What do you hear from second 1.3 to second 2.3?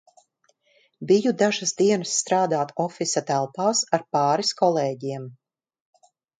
dažas dienas